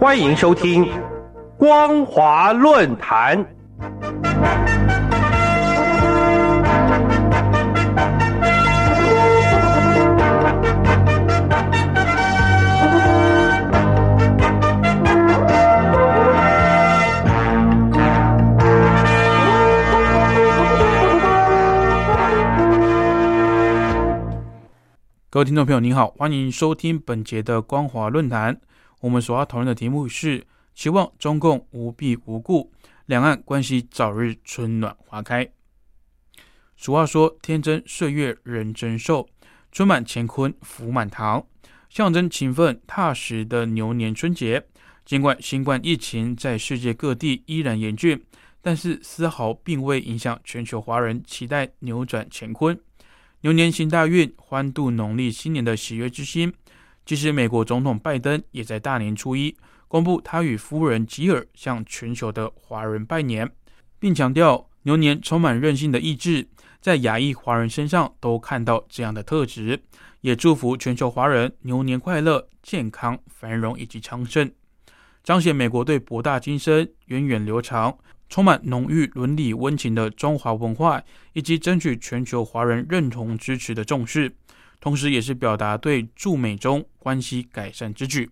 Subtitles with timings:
[0.00, 0.86] 欢迎收听
[1.58, 3.44] 《光华论坛》。
[25.28, 28.58] 各位听众朋友，您好，欢迎收听本节的光华论坛。
[29.00, 32.70] 我们所要讨论的题目是：期望中共无必无故，
[33.06, 35.50] 两岸关系早日春暖花开。
[36.76, 39.26] 俗话说：“天真岁月人真寿，
[39.72, 41.46] 春满乾坤福满堂。”
[41.88, 44.64] 象征勤奋踏实的牛年春节。
[45.04, 48.22] 尽管新冠疫情在世界各地依然严峻，
[48.62, 52.78] 但是丝毫并未影响全球华人期待扭转乾坤。
[53.40, 56.52] 牛年行大运，欢度农历新年的喜悦之心。
[57.10, 59.56] 其实美国总统拜登也在大年初一
[59.88, 63.50] 公布他与夫人吉尔向全球的华人拜年，
[63.98, 66.46] 并强调牛年充满韧性的意志，
[66.80, 69.82] 在亚裔华人身上都看到这样的特质，
[70.20, 74.48] 也祝福全球华人牛年快乐、健康、繁荣以及昌盛，
[75.24, 77.98] 彰显美国对博大精深、源远流长。
[78.28, 84.32] 充满浓郁伦理温情的中华文化，以及争取全球华人认同支持的重视，
[84.80, 88.30] 同时也是表达对驻美中关系改善之举。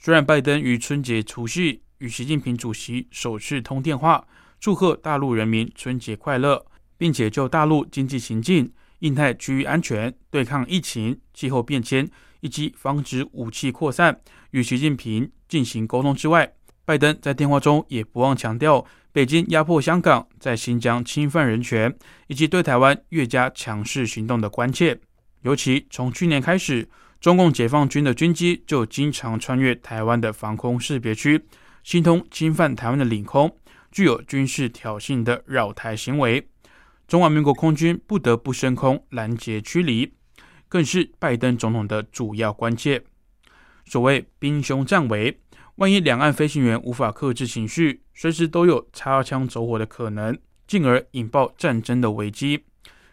[0.00, 4.26] 虽然拜登于春节除夕与习近平主席首次通电话，
[4.58, 6.64] 祝贺大陆人民春节快乐，
[6.96, 12.08] 并且就大陆经济行进、印太区域安全、对抗疫情、气候变迁
[12.40, 14.20] 以及防止武器扩散
[14.52, 16.52] 与习近平进行沟通之外，
[16.84, 18.86] 拜登在电话中也不忘强调。
[19.10, 21.92] 北京压迫香港，在新疆侵犯人权，
[22.28, 25.00] 以及对台湾越加强势行动的关切。
[25.42, 26.88] 尤其从去年开始，
[27.20, 31.44] 中共解放军的军机就经常穿越台湾的防空识别区，
[31.82, 33.56] 心通侵犯台湾的领空，
[33.90, 36.48] 具有军事挑衅的绕台行为。
[37.06, 40.12] 中华民国空军不得不升空拦截驱离，
[40.68, 43.02] 更是拜登总统的主要关切。
[43.86, 45.40] 所谓兵凶战危。
[45.76, 52.64] 万一两岸飞行员无法克制情绪，随时都有擦枪走火的可能，进而引爆战争的危机，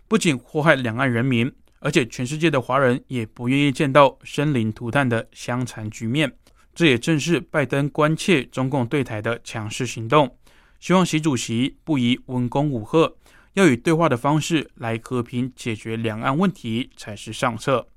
[0.07, 1.53] 不仅祸害两岸人民，
[1.85, 6.35] 而且全世界的华人也不愿意见到生灵涂炭的相残局面。
[6.73, 10.35] 这也正是拜登关切中共对台的强势行动，
[10.79, 13.15] 希望习主席不宜文攻武赫，
[13.53, 17.87] 要以对话的方式来和平解决两岸问题才是上策。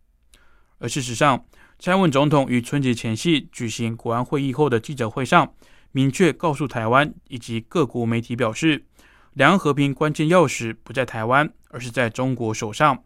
[0.81, 1.47] 而事实上，
[1.79, 5.55] 蔡英文总统于春节前夕举行国安会议后的记者会上，
[5.93, 8.85] 明确告诉台湾以及各国媒体表示，
[9.33, 13.03] 两岸和平关键钥匙不在台湾，而是在中国手上。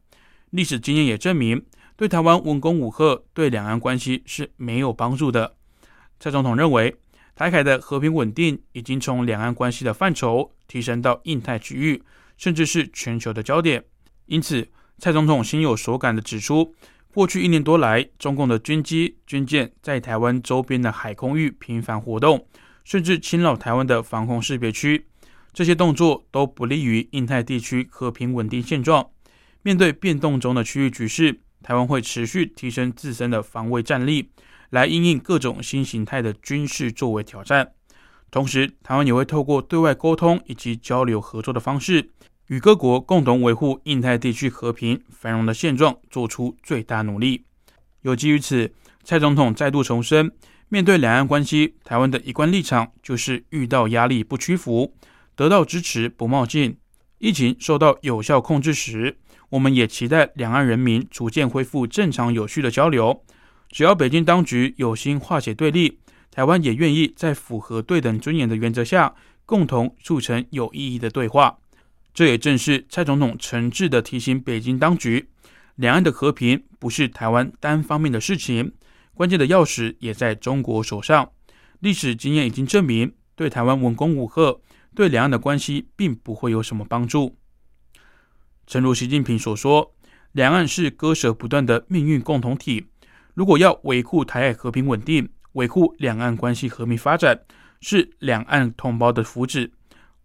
[0.52, 1.64] 历史经验也证明，
[1.96, 5.56] 对台湾文攻武吓对两岸关系是没有帮助的。
[6.20, 6.94] 蔡总统认为，
[7.34, 12.02] 台海的和平稳定已经从两岸关系的范畴提升到印太区域，
[12.36, 13.82] 甚至是全球的焦点。
[14.26, 14.68] 因此，
[14.98, 16.74] 蔡总统心有所感的指出。
[17.14, 22.46] 过去一年多来，中共的军机、军舰在台湾周边的海空域频繁活动，
[22.84, 25.06] 甚至侵扰台湾的防空识别区，
[25.54, 29.08] 这些动作都不利于印太地区和平稳定现状。
[29.62, 34.30] 面对变动中的区域局势，台湾会持续提升自身的防卫战力，
[34.70, 37.72] 来应应各种新形态的军事作为挑战。
[38.30, 42.10] 同时，台湾也会透过对外沟通以及交流合作的方式。
[42.48, 47.44] 与各国共同维护印太地区和平繁荣的现状，做出最大努力。
[48.02, 48.74] 有基于此，
[49.04, 50.30] 蔡总统再度重申，
[50.68, 54.94] 面对两岸关系，台湾的一贯立场就是遇到压力不屈服，
[55.34, 56.76] 得到支持不冒进。
[57.18, 59.16] 疫情受到有效控制时，
[59.52, 63.22] 我们也期待两岸人民逐渐恢复正常有序的交流。
[63.68, 65.98] 只要北京当局有心化解对立，
[66.30, 69.14] 台湾也愿意在符合对等尊严的原则下，
[69.44, 71.58] 共同促成有意义的对话。
[72.14, 75.28] 这也正是蔡总统诚挚的提醒北京当局，
[75.74, 78.72] 两岸的和平不是台湾单方面的事情，
[79.12, 81.30] 关键的钥匙也在中国手上。
[81.80, 84.58] 历史经验已经证明，对台湾文攻武吓，
[84.94, 87.36] 对两岸的关系并不会有什么帮助。
[88.72, 89.94] 正如习近平所说，
[90.32, 92.86] 两岸是割舍不断的命运共同体。
[93.34, 97.38] 如果要维护台海和平稳定，维护两岸关系和平发展，
[97.82, 99.68] 是两岸同胞的福祉。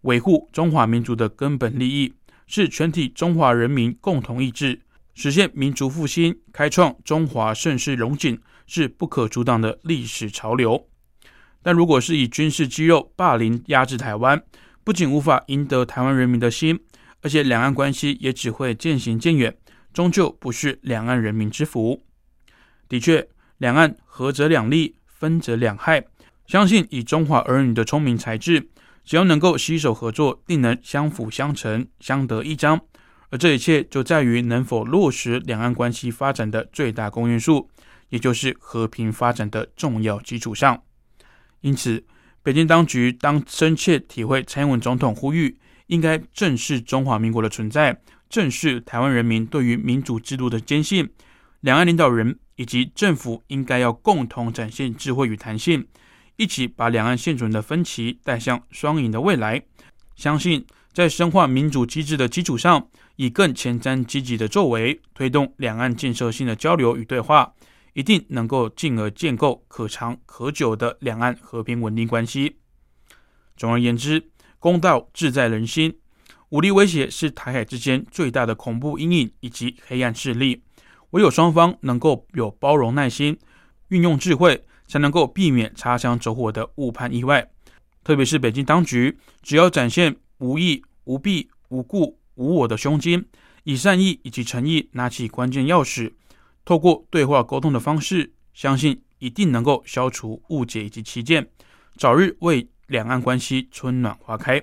[0.00, 2.14] 维护中华民族的根本利益，
[2.46, 4.78] 是全体中华人民共同意志；
[5.12, 10.88] 实现民族复兴，开创中华盛世荣景，是不可阻挡的历史潮流。
[11.62, 14.42] 但如果是以军事肌肉霸凌压制台湾，
[14.82, 16.80] 不仅无法赢得台湾人民的心，
[17.22, 19.56] 而且两岸关系也只会渐行渐远，
[19.92, 22.02] 终究不是两岸人民之福。
[22.88, 23.28] 的确，
[23.58, 26.04] 两岸合则两利，分则两害。
[26.46, 28.68] 相信以中华儿女的聪明才智，
[29.04, 32.80] 只要能够携手合作，定能相辅相成、相得益彰。
[33.30, 37.68] 而这一切就在于能否落实两岸关系发展的最大公约数，
[38.08, 40.82] 也就是和平发展的重要基础上。
[41.60, 42.02] 因此，
[42.42, 48.00] 北京当局当深切体会蔡英文总统呼吁，应该正视中华民国的存在，
[48.30, 51.10] 正视台湾人民对于民主制度的坚信。
[51.60, 55.86] 两岸领导人以及政府应该要共同展现智慧与弹性，
[56.36, 59.62] 一起把两岸现存的分歧带向双赢的未来。
[60.14, 67.52] 相信在深化民主机制的基础上，以更前瞻积极的作为，推动两岸建设性的交流与对话，
[67.94, 72.56] 一定能够进而建构可长可久的两岸和平稳定关系。
[73.56, 75.96] 总而言之，公道自在人心。
[76.50, 80.62] 武力威胁是台海之间最大的恐怖阴影以及黑暗势力。
[81.10, 83.38] 唯有双方能够有包容耐心，
[83.88, 87.50] 运用智慧，才能够避免擦枪走火的误判意外。
[88.04, 93.24] 特别是北京当局，只要展现无义、无弊、无故、无我的胸襟，
[93.64, 96.12] 以善意以及诚意拿起关键钥匙，
[96.64, 101.46] 透过对话沟通的方式，相信一定能够消除误解以及歧见，
[101.96, 104.60] 早日为两岸关系春暖花开。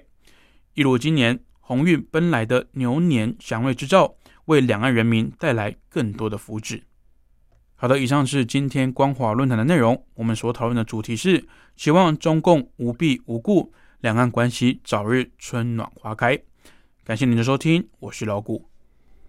[0.76, 4.18] 一如今年鸿运奔来的牛年祥瑞之兆。
[4.46, 6.84] 为两岸人民带来更多的福祉。
[7.74, 10.06] 好的，以上是今天光华论坛的内容。
[10.14, 16.40] 我们所讨论的主题是：希望中共无必无故，两岸关系早日春暖花开。
[17.04, 18.70] 感谢您的收听，我是老谷。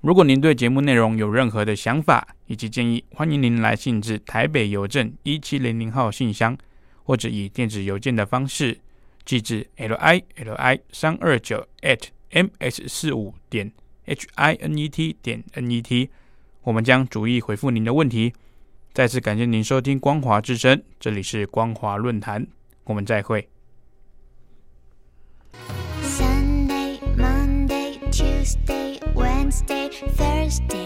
[0.03, 6.55] 如果您对节目内容有任何的想法以及建议，欢迎您来信至台北邮政一七零零号信箱，
[7.03, 8.79] 或者以电子邮件的方式
[9.27, 13.71] 寄至 l i l i 三二九 at m s 四五点。
[14.09, 16.09] h i n e t 点 n e t，
[16.63, 18.33] 我们将逐一回复您的问题。
[18.95, 22.47] 再次感谢您收听光华之声，这里是光华论坛，
[22.85, 23.49] 我们再会。
[26.05, 30.86] Sunday, Monday, Tuesday, Wednesday, Thursday,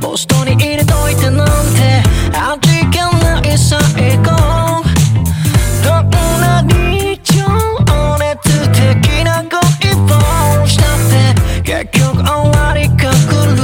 [0.00, 2.02] ポストに入れといてなんて
[2.32, 3.76] 味気ない最
[4.18, 4.30] 後
[5.82, 6.10] どん
[6.40, 7.42] なに情
[8.16, 9.58] 熱的な恋
[10.62, 13.58] をしたって結局終わりが来る。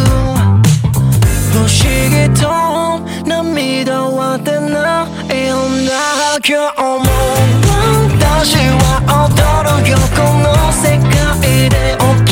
[1.52, 1.78] 不思
[2.10, 2.42] 議と
[3.24, 5.90] 涙は出ないような
[6.44, 7.06] 今日も。
[8.18, 8.82] 私は
[9.28, 9.30] 踊
[9.84, 12.31] るよこの世界でお客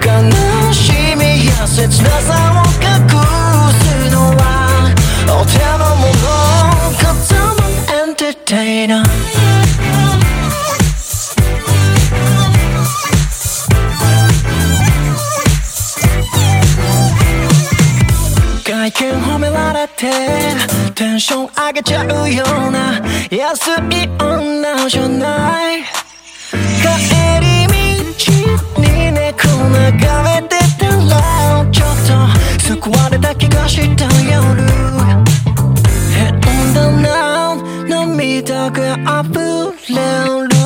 [0.00, 3.08] 悲しみや切なさを隠
[3.72, 4.42] すのは
[5.26, 6.08] お手の物
[6.98, 7.04] 風
[7.38, 7.42] の
[7.92, 9.06] エンターテイナー
[18.64, 20.10] 外見褒められて
[20.94, 23.00] テンション上げちゃうような
[23.30, 26.86] 安い女じゃない帰
[27.40, 28.87] り道に
[29.58, 34.62] 眺めてたらちょっと救われた気がした夜。
[36.10, 36.40] 変
[36.74, 37.56] だな
[37.88, 40.57] 涙が溢れる。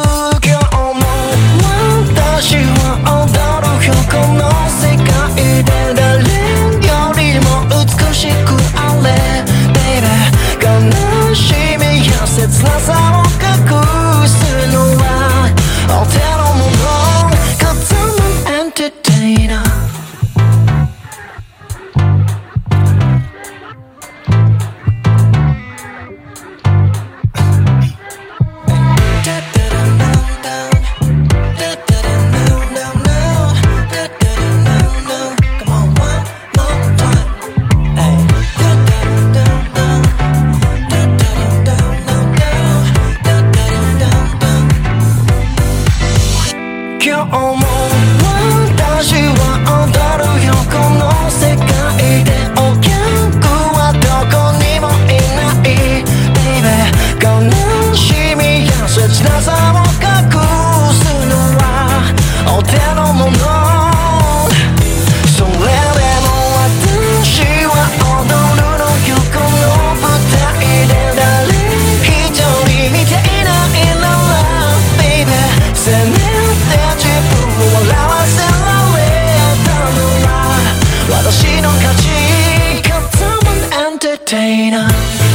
[84.32, 85.31] entertainer